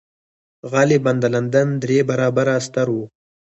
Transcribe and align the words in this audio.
غالباً 0.71 1.11
د 1.21 1.25
لندن 1.35 1.67
درې 1.83 1.97
برابره 2.09 2.55
ستر 2.67 2.87
و. 2.91 2.97